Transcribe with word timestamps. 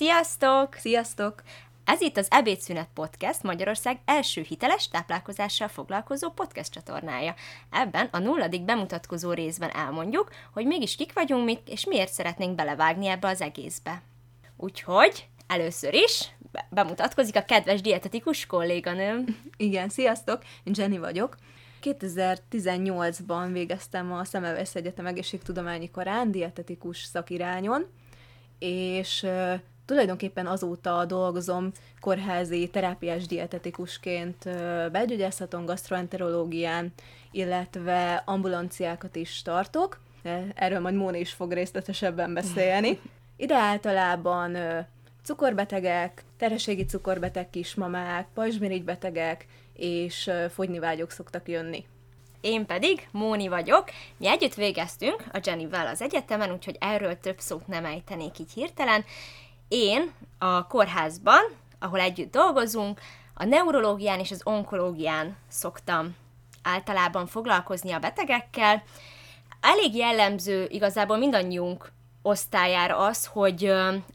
Sziasztok! 0.00 0.74
Sziasztok! 0.74 1.42
Ez 1.84 2.00
itt 2.00 2.16
az 2.16 2.26
Ebédszünet 2.30 2.88
Podcast, 2.94 3.42
Magyarország 3.42 4.00
első 4.04 4.42
hiteles 4.42 4.88
táplálkozással 4.88 5.68
foglalkozó 5.68 6.30
podcast 6.30 6.72
csatornája. 6.72 7.34
Ebben 7.70 8.08
a 8.10 8.18
nulladik 8.18 8.64
bemutatkozó 8.64 9.32
részben 9.32 9.70
elmondjuk, 9.70 10.30
hogy 10.52 10.66
mégis 10.66 10.96
kik 10.96 11.12
vagyunk 11.12 11.44
mi, 11.44 11.58
és 11.66 11.86
miért 11.86 12.12
szeretnénk 12.12 12.54
belevágni 12.54 13.06
ebbe 13.06 13.28
az 13.28 13.40
egészbe. 13.40 14.02
Úgyhogy 14.56 15.26
először 15.46 15.94
is 15.94 16.28
be- 16.52 16.68
bemutatkozik 16.70 17.36
a 17.36 17.44
kedves 17.44 17.80
dietetikus 17.80 18.46
kolléganőm. 18.46 19.24
Igen, 19.56 19.88
sziasztok! 19.88 20.42
Én 20.64 20.74
Jenny 20.76 20.98
vagyok. 20.98 21.36
2018-ban 21.82 23.48
végeztem 23.52 24.12
a 24.12 24.24
Szemelweis 24.24 24.74
Egyetem 24.74 25.06
egészségtudományi 25.06 25.90
karán, 25.90 26.30
dietetikus 26.30 27.02
szakirányon, 27.02 27.86
és 28.58 29.26
tulajdonképpen 29.90 30.46
azóta 30.46 31.04
dolgozom 31.04 31.70
kórházi 32.00 32.68
terápiás 32.68 33.26
dietetikusként 33.26 34.44
belgyógyászaton, 34.92 35.64
gastroenterológián, 35.64 36.92
illetve 37.30 38.22
ambulanciákat 38.26 39.16
is 39.16 39.42
tartok. 39.42 40.00
Erről 40.54 40.80
majd 40.80 40.94
Móni 40.94 41.18
is 41.18 41.32
fog 41.32 41.52
részletesebben 41.52 42.34
beszélni. 42.34 42.98
Ide 43.36 43.54
általában 43.54 44.56
cukorbetegek, 45.22 46.24
terhességi 46.38 46.84
cukorbeteg 46.84 47.50
kismamák, 47.50 48.26
pajzsmirigybetegek 48.34 49.46
és 49.74 50.30
fogynivágyok 50.50 51.10
szoktak 51.10 51.48
jönni. 51.48 51.84
Én 52.40 52.66
pedig 52.66 53.08
Móni 53.10 53.48
vagyok. 53.48 53.84
Mi 54.16 54.28
együtt 54.28 54.54
végeztünk 54.54 55.24
a 55.32 55.40
Jennyvel 55.44 55.86
az 55.86 56.02
egyetemen, 56.02 56.52
úgyhogy 56.52 56.76
erről 56.80 57.20
több 57.20 57.38
szót 57.38 57.66
nem 57.66 57.84
ejtenék 57.84 58.38
így 58.38 58.52
hirtelen. 58.52 59.04
Én 59.72 60.12
a 60.38 60.66
kórházban, 60.66 61.40
ahol 61.78 62.00
együtt 62.00 62.32
dolgozunk, 62.32 63.00
a 63.34 63.44
neurológián 63.44 64.18
és 64.18 64.30
az 64.30 64.40
onkológián 64.44 65.36
szoktam 65.48 66.16
általában 66.62 67.26
foglalkozni 67.26 67.92
a 67.92 67.98
betegekkel. 67.98 68.82
Elég 69.60 69.96
jellemző 69.96 70.66
igazából 70.70 71.16
mindannyiunk 71.16 71.92
osztályára 72.22 72.96
az, 72.96 73.26
hogy 73.26 73.64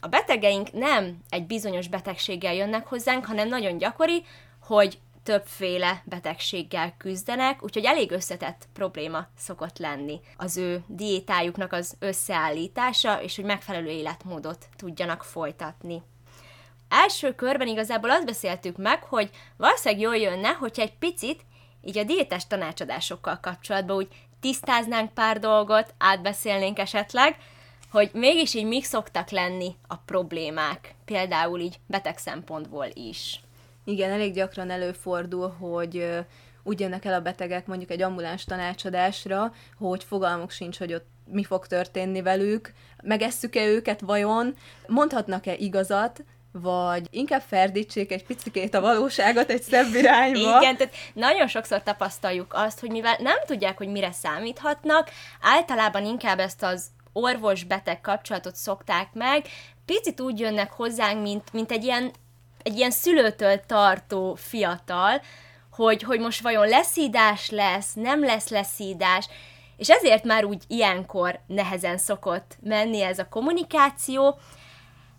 a 0.00 0.08
betegeink 0.10 0.72
nem 0.72 1.18
egy 1.28 1.46
bizonyos 1.46 1.88
betegséggel 1.88 2.54
jönnek 2.54 2.86
hozzánk, 2.86 3.24
hanem 3.24 3.48
nagyon 3.48 3.78
gyakori, 3.78 4.24
hogy 4.62 4.98
többféle 5.26 6.02
betegséggel 6.04 6.94
küzdenek, 6.98 7.62
úgyhogy 7.62 7.84
elég 7.84 8.10
összetett 8.10 8.68
probléma 8.72 9.26
szokott 9.38 9.78
lenni 9.78 10.20
az 10.36 10.56
ő 10.56 10.84
diétájuknak 10.86 11.72
az 11.72 11.96
összeállítása, 11.98 13.22
és 13.22 13.36
hogy 13.36 13.44
megfelelő 13.44 13.88
életmódot 13.88 14.68
tudjanak 14.76 15.24
folytatni. 15.24 16.02
Első 16.88 17.34
körben 17.34 17.68
igazából 17.68 18.10
azt 18.10 18.24
beszéltük 18.24 18.76
meg, 18.76 19.02
hogy 19.02 19.30
valószínűleg 19.56 20.04
jól 20.04 20.16
jönne, 20.16 20.48
hogyha 20.48 20.82
egy 20.82 20.96
picit 20.98 21.44
így 21.82 21.98
a 21.98 22.04
diétás 22.04 22.46
tanácsadásokkal 22.46 23.38
kapcsolatban 23.40 23.96
úgy 23.96 24.08
tisztáznánk 24.40 25.14
pár 25.14 25.38
dolgot, 25.38 25.94
átbeszélnénk 25.98 26.78
esetleg, 26.78 27.36
hogy 27.90 28.10
mégis 28.12 28.54
így 28.54 28.66
mik 28.66 28.84
szoktak 28.84 29.30
lenni 29.30 29.76
a 29.86 29.96
problémák, 29.96 30.94
például 31.04 31.60
így 31.60 31.78
beteg 31.86 32.18
szempontból 32.18 32.86
is. 32.92 33.40
Igen, 33.88 34.10
elég 34.10 34.34
gyakran 34.34 34.70
előfordul, 34.70 35.48
hogy 35.48 36.24
úgy 36.62 36.80
jönnek 36.80 37.04
el 37.04 37.14
a 37.14 37.20
betegek 37.20 37.66
mondjuk 37.66 37.90
egy 37.90 38.02
ambuláns 38.02 38.44
tanácsadásra, 38.44 39.52
hogy 39.78 40.04
fogalmuk 40.04 40.50
sincs, 40.50 40.78
hogy 40.78 40.94
ott 40.94 41.06
mi 41.24 41.44
fog 41.44 41.66
történni 41.66 42.22
velük, 42.22 42.72
megesszük-e 43.02 43.66
őket 43.66 44.00
vajon, 44.00 44.54
mondhatnak-e 44.86 45.54
igazat, 45.54 46.24
vagy 46.52 47.06
inkább 47.10 47.40
ferdítsék 47.40 48.12
egy 48.12 48.24
picikét 48.24 48.74
a 48.74 48.80
valóságot 48.80 49.50
egy 49.50 49.62
szebb 49.62 49.94
irányba. 49.94 50.58
Igen, 50.58 50.76
tehát 50.76 50.94
nagyon 51.14 51.48
sokszor 51.48 51.82
tapasztaljuk 51.82 52.52
azt, 52.54 52.80
hogy 52.80 52.90
mivel 52.90 53.16
nem 53.20 53.38
tudják, 53.46 53.76
hogy 53.76 53.88
mire 53.88 54.12
számíthatnak, 54.12 55.10
általában 55.40 56.04
inkább 56.04 56.38
ezt 56.38 56.62
az 56.62 56.86
orvos-beteg 57.12 58.00
kapcsolatot 58.00 58.56
szokták 58.56 59.08
meg, 59.12 59.46
picit 59.84 60.20
úgy 60.20 60.38
jönnek 60.38 60.72
hozzánk, 60.72 61.22
mint, 61.22 61.52
mint 61.52 61.70
egy 61.70 61.84
ilyen 61.84 62.12
egy 62.66 62.76
ilyen 62.76 62.90
szülőtől 62.90 63.60
tartó 63.66 64.34
fiatal, 64.34 65.22
hogy, 65.70 66.02
hogy 66.02 66.20
most 66.20 66.42
vajon 66.42 66.68
leszídás 66.68 67.50
lesz, 67.50 67.92
nem 67.94 68.20
lesz 68.20 68.48
leszídás, 68.48 69.28
és 69.76 69.90
ezért 69.90 70.24
már 70.24 70.44
úgy 70.44 70.62
ilyenkor 70.66 71.40
nehezen 71.46 71.98
szokott 71.98 72.56
menni 72.62 73.00
ez 73.00 73.18
a 73.18 73.28
kommunikáció, 73.28 74.38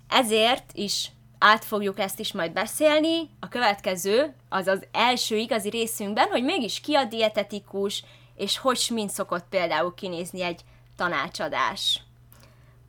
ezért 0.10 0.72
is 0.74 1.12
át 1.40 1.66
fogjuk 1.66 2.00
ezt 2.00 2.20
is 2.20 2.34
majd 2.34 2.52
beszélni 2.52 3.30
a 3.40 3.48
következő, 3.48 4.36
az 4.50 4.68
az 4.68 4.84
első 4.92 5.36
igazi 5.36 5.70
részünkben, 5.70 6.30
hogy 6.30 6.44
mégis 6.44 6.80
ki 6.80 6.94
a 6.94 7.04
dietetikus, 7.04 8.04
és 8.36 8.58
hogy 8.58 8.88
mind 8.94 9.10
szokott 9.10 9.46
például 9.50 9.94
kinézni 9.94 10.42
egy 10.42 10.62
tanácsadás. 10.96 12.02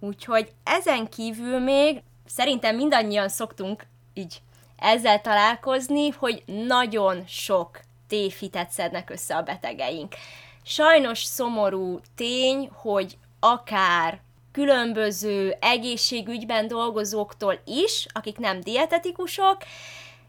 Úgyhogy 0.00 0.52
ezen 0.64 1.08
kívül 1.08 1.58
még 1.58 2.02
szerintem 2.26 2.76
mindannyian 2.76 3.28
szoktunk 3.28 3.86
így 4.14 4.40
ezzel 4.78 5.20
találkozni, 5.20 6.08
hogy 6.08 6.42
nagyon 6.46 7.24
sok 7.26 7.80
tévhitet 8.08 8.70
szednek 8.70 9.10
össze 9.10 9.36
a 9.36 9.42
betegeink. 9.42 10.14
Sajnos 10.62 11.22
szomorú 11.22 12.00
tény, 12.14 12.70
hogy 12.72 13.18
akár 13.40 14.20
különböző 14.52 15.56
egészségügyben 15.60 16.68
dolgozóktól 16.68 17.60
is, 17.64 18.06
akik 18.12 18.38
nem 18.38 18.60
dietetikusok, 18.60 19.56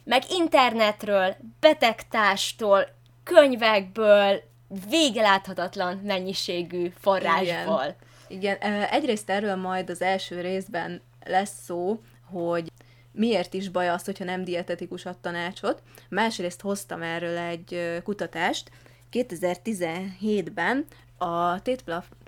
meg 0.04 0.24
internetről, 0.30 1.36
betegtástól, 1.60 2.88
könyvekből, 3.24 4.42
végeláthatatlan 4.90 5.98
mennyiségű 5.98 6.92
forrásból. 7.00 7.96
Igen. 8.28 8.58
Igen, 8.58 8.84
egyrészt 8.84 9.30
erről 9.30 9.56
majd 9.56 9.90
az 9.90 10.02
első 10.02 10.42
részben 10.42 11.02
lesz 11.26 11.64
szó, 11.66 12.00
hogy 12.32 12.72
miért 13.12 13.54
is 13.54 13.70
baj 13.70 13.90
az, 13.90 14.04
hogyha 14.04 14.24
nem 14.24 14.44
dietetikus 14.44 15.06
ad 15.06 15.18
tanácsot. 15.18 15.82
Másrészt 16.10 16.62
hoztam 16.62 17.02
erről 17.02 17.38
egy 17.38 18.00
kutatást. 18.04 18.72
2017-ben 19.12 20.86
a 21.18 21.62
Tét 21.62 21.84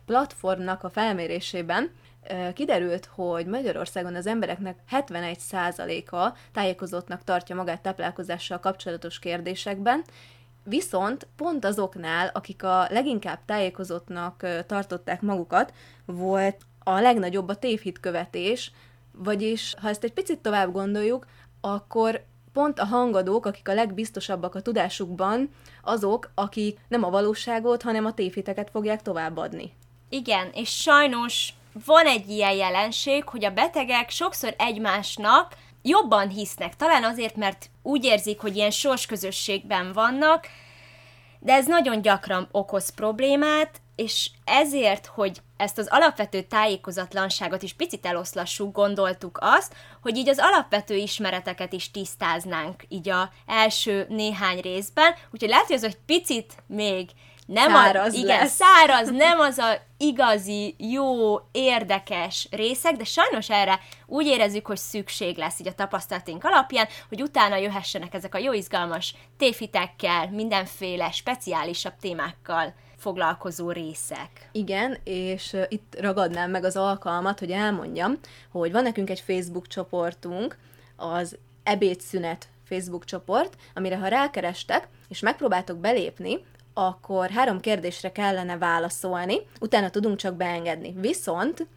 platformnak 0.06 0.84
a 0.84 0.90
felmérésében 0.90 1.92
kiderült, 2.54 3.06
hogy 3.06 3.46
Magyarországon 3.46 4.16
az 4.16 4.28
embereknek 4.28 4.80
71%-a 4.92 6.38
tájékozottnak 6.52 7.24
tartja 7.24 7.56
magát 7.56 7.82
táplálkozással 7.82 8.60
kapcsolatos 8.60 9.20
kérdésekben, 9.20 10.04
Viszont 10.64 11.28
pont 11.36 11.66
azoknál, 11.66 12.30
akik 12.34 12.64
a 12.64 12.88
leginkább 12.90 13.40
tájékozottnak 13.46 14.48
tartották 14.66 15.22
magukat, 15.22 15.74
volt 16.06 16.58
a 16.84 17.00
legnagyobb 17.00 17.48
a 17.48 17.56
tévhitkövetés, 17.56 18.72
vagyis, 19.24 19.74
ha 19.82 19.90
ezt 19.90 20.04
egy 20.04 20.14
picit 20.14 20.40
tovább 20.40 20.72
gondoljuk, 20.72 21.26
akkor 21.62 22.26
pont 22.54 22.80
a 22.80 22.86
hangadók, 22.86 23.46
akik 23.46 23.70
a 23.70 23.74
legbiztosabbak 23.74 24.56
a 24.56 24.62
tudásukban, 24.62 25.50
azok, 25.84 26.32
akik 26.36 26.80
nem 26.88 27.04
a 27.04 27.10
valóságot, 27.10 27.82
hanem 27.82 28.06
a 28.06 28.14
tévhiteket 28.14 28.70
fogják 28.70 29.02
továbbadni. 29.02 29.74
Igen, 30.10 30.50
és 30.54 30.70
sajnos 30.70 31.54
van 31.86 32.06
egy 32.06 32.30
ilyen 32.30 32.54
jelenség, 32.54 33.30
hogy 33.30 33.46
a 33.46 33.54
betegek 33.54 34.10
sokszor 34.10 34.56
egymásnak 34.58 35.56
jobban 35.82 36.30
hisznek, 36.30 36.76
talán 36.76 37.04
azért, 37.04 37.36
mert 37.36 37.70
úgy 37.82 38.06
érzik, 38.06 38.40
hogy 38.40 38.56
ilyen 38.56 38.72
sorsközösségben 38.72 39.92
vannak, 39.94 40.48
de 41.40 41.54
ez 41.54 41.66
nagyon 41.66 42.02
gyakran 42.02 42.48
okoz 42.52 42.90
problémát, 42.90 43.82
és 44.02 44.30
ezért, 44.44 45.06
hogy 45.06 45.42
ezt 45.58 45.78
az 45.78 45.88
alapvető 45.90 46.42
tájékozatlanságot 46.42 47.62
is 47.62 47.74
picit 47.74 48.06
eloszlassuk, 48.06 48.76
gondoltuk 48.76 49.38
azt, 49.42 49.76
hogy 50.02 50.18
így 50.18 50.30
az 50.30 50.40
alapvető 50.40 50.96
ismereteket 50.96 51.74
is 51.74 51.92
tisztáznánk 51.92 52.84
így 52.88 53.10
a 53.10 53.32
első 53.46 54.06
néhány 54.10 54.60
részben, 54.60 55.14
úgyhogy 55.32 55.50
lehet, 55.50 55.66
hogy 55.66 55.76
ez 55.76 55.84
egy 55.84 55.98
picit 56.06 56.54
még 56.68 57.10
nem 57.52 57.72
száraz 57.72 58.14
a, 58.14 58.18
igen, 58.18 58.40
lesz. 58.40 58.56
száraz, 58.56 59.10
nem 59.10 59.40
az 59.40 59.58
a 59.58 59.78
igazi, 59.98 60.76
jó, 60.78 61.36
érdekes 61.52 62.48
részek, 62.52 62.96
de 62.96 63.04
sajnos 63.04 63.50
erre 63.50 63.80
úgy 64.06 64.26
érezzük, 64.26 64.68
hogy 64.68 64.78
szükség 64.78 65.38
lesz 65.38 65.60
így 65.60 65.68
a 65.68 65.74
tapasztalatunk 65.74 66.44
alapján, 66.44 66.88
hogy 67.10 67.22
utána 67.22 67.56
jöhessenek 67.56 68.14
ezek 68.14 68.36
a 68.36 68.38
jó 68.38 68.54
izgalmas 68.54 69.16
téfitekkel, 69.38 70.30
mindenféle 70.30 71.12
speciálisabb 71.12 71.94
témákkal 72.02 72.74
foglalkozó 72.98 73.72
részek. 73.72 74.50
Igen, 74.52 74.98
és 75.04 75.58
itt 75.68 75.98
ragadnám 76.00 76.50
meg 76.50 76.64
az 76.64 76.76
alkalmat, 76.76 77.40
hogy 77.40 77.52
elmondjam, 77.52 78.20
hogy 78.52 78.72
van 78.72 78.84
nekünk 78.84 79.10
egy 79.10 79.20
Facebook 79.20 79.68
csoportunk, 79.68 80.58
az 80.96 81.38
Ebédszünet 81.64 82.48
Facebook 82.64 83.06
csoport, 83.06 83.56
amire 83.76 83.98
ha 83.98 84.08
rákerestek, 84.08 84.88
és 85.08 85.20
megpróbáltok 85.20 85.78
belépni, 85.78 86.46
akkor 86.74 87.30
három 87.30 87.60
kérdésre 87.60 88.12
kellene 88.12 88.58
válaszolni, 88.58 89.38
utána 89.60 89.90
tudunk 89.90 90.18
csak 90.18 90.36
beengedni. 90.36 90.94
Viszont 90.98 91.68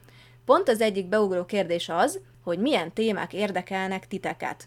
Pont 0.44 0.68
az 0.68 0.80
egyik 0.80 1.08
beugró 1.08 1.44
kérdés 1.44 1.88
az, 1.88 2.20
hogy 2.42 2.58
milyen 2.58 2.92
témák 2.92 3.32
érdekelnek 3.32 4.06
titeket. 4.06 4.66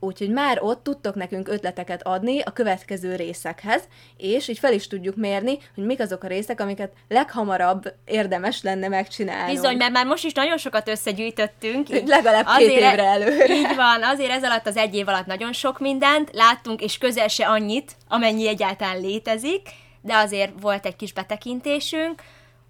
Úgyhogy 0.00 0.30
már 0.30 0.58
ott 0.62 0.82
tudtok 0.82 1.14
nekünk 1.14 1.48
ötleteket 1.48 2.06
adni 2.06 2.40
a 2.40 2.50
következő 2.50 3.16
részekhez, 3.16 3.82
és 4.16 4.48
így 4.48 4.58
fel 4.58 4.72
is 4.72 4.86
tudjuk 4.86 5.16
mérni, 5.16 5.58
hogy 5.74 5.84
mik 5.84 6.00
azok 6.00 6.24
a 6.24 6.26
részek, 6.26 6.60
amiket 6.60 6.92
leghamarabb 7.08 7.94
érdemes 8.04 8.62
lenne 8.62 8.88
megcsinálni. 8.88 9.52
Bizony, 9.52 9.76
mert 9.76 9.92
már 9.92 10.06
most 10.06 10.24
is 10.24 10.32
nagyon 10.32 10.56
sokat 10.56 10.88
összegyűjtöttünk. 10.88 11.90
Így 11.90 12.06
legalább 12.06 12.46
két 12.46 12.66
azért, 12.66 12.92
évre 12.92 13.04
előre. 13.04 13.54
Így 13.60 13.74
van, 13.76 14.02
azért 14.02 14.30
ez 14.30 14.44
alatt 14.44 14.66
az 14.66 14.76
egy 14.76 14.94
év 14.94 15.08
alatt 15.08 15.26
nagyon 15.26 15.52
sok 15.52 15.78
mindent 15.78 16.30
láttunk, 16.32 16.80
és 16.80 16.98
közel 16.98 17.28
se 17.28 17.46
annyit, 17.46 17.92
amennyi 18.08 18.48
egyáltalán 18.48 19.00
létezik, 19.00 19.68
de 20.00 20.16
azért 20.16 20.52
volt 20.60 20.86
egy 20.86 20.96
kis 20.96 21.12
betekintésünk, 21.12 22.22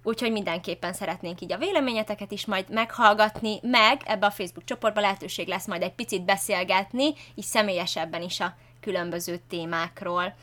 úgyhogy 0.05 0.31
mindenképpen 0.31 0.93
szeretnénk 0.93 1.41
így 1.41 1.51
a 1.51 1.57
véleményeteket 1.57 2.31
is 2.31 2.45
majd 2.45 2.69
meghallgatni, 2.69 3.59
meg 3.61 4.01
ebbe 4.05 4.25
a 4.25 4.31
Facebook 4.31 4.65
csoportba 4.65 5.01
lehetőség 5.01 5.47
lesz 5.47 5.67
majd 5.67 5.81
egy 5.81 5.93
picit 5.93 6.25
beszélgetni, 6.25 7.13
így 7.35 7.45
személyesebben 7.45 8.21
is 8.21 8.39
a 8.39 8.55
különböző 8.81 9.41
témákról. 9.49 10.35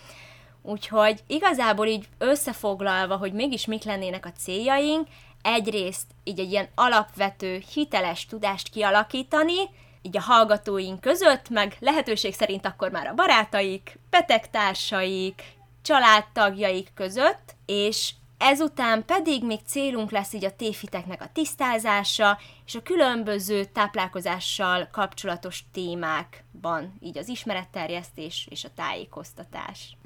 Úgyhogy 0.62 1.20
igazából 1.26 1.86
így 1.86 2.08
összefoglalva, 2.18 3.16
hogy 3.16 3.32
mégis 3.32 3.66
mik 3.66 3.84
lennének 3.84 4.26
a 4.26 4.32
céljaink, 4.32 5.08
egyrészt 5.42 6.06
így 6.24 6.40
egy 6.40 6.50
ilyen 6.50 6.68
alapvető, 6.74 7.62
hiteles 7.72 8.26
tudást 8.26 8.68
kialakítani, 8.68 9.58
így 10.02 10.16
a 10.16 10.20
hallgatóink 10.20 11.00
között, 11.00 11.48
meg 11.48 11.76
lehetőség 11.80 12.34
szerint 12.34 12.66
akkor 12.66 12.90
már 12.90 13.06
a 13.06 13.14
barátaik, 13.14 13.98
betegtársaik, 14.10 15.42
családtagjaik 15.82 16.90
között, 16.94 17.54
és 17.66 18.12
Ezután 18.44 19.04
pedig 19.04 19.44
még 19.44 19.58
célunk 19.66 20.10
lesz 20.10 20.32
így 20.32 20.44
a 20.44 20.56
tévhiteknek 20.56 21.22
a 21.22 21.30
tisztázása, 21.32 22.38
és 22.66 22.74
a 22.74 22.82
különböző 22.82 23.64
táplálkozással 23.64 24.88
kapcsolatos 24.92 25.64
témákban, 25.72 26.94
így 27.00 27.18
az 27.18 27.28
ismeretterjesztés 27.28 28.46
és 28.50 28.64
a 28.64 28.68
tájékoztatás. 28.74 29.96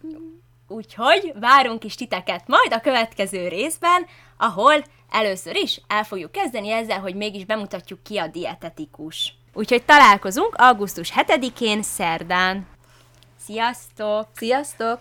Úgyhogy 0.69 1.33
várunk 1.41 1.85
is 1.85 1.95
titeket 1.95 2.47
majd 2.47 2.73
a 2.73 2.81
következő 2.81 3.49
részben, 3.49 4.07
ahol 4.37 4.85
először 5.11 5.57
is 5.57 5.81
el 5.89 6.05
fogjuk 6.05 6.33
kezdeni 6.33 6.71
ezzel, 6.71 7.01
hogy 7.01 7.15
mégis 7.15 7.45
bemutatjuk 7.45 8.03
ki 8.03 8.19
a 8.19 8.27
dietetikus. 8.27 9.35
Úgyhogy 9.53 9.85
találkozunk 9.85 10.55
augusztus 10.57 11.13
7-én 11.17 11.83
szerdán. 11.83 12.67
Sziasztok! 13.45 14.29
Sziasztok! 14.35 15.01